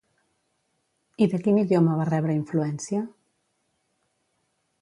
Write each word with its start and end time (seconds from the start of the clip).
I 1.25 1.27
de 1.33 1.41
quin 1.47 1.59
idioma 1.65 1.99
va 2.01 2.09
rebre 2.11 2.39
influència? 2.39 3.05